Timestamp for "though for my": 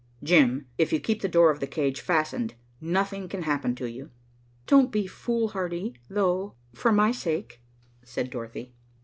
6.09-7.11